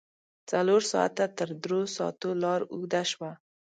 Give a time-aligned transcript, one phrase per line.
[0.51, 3.31] څلور ساعته تر دروساتو لار اوږده شوه.